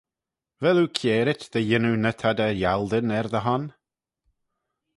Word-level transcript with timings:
Vel 0.61 0.77
oo 0.83 0.93
kiarit 0.97 1.41
dy 1.53 1.61
yannoo 1.69 1.97
ny 2.03 2.13
t'ad 2.19 2.37
er 2.45 2.53
yialdyn 2.61 3.13
er 3.17 3.27
dty 3.31 3.41
hon? 3.45 3.63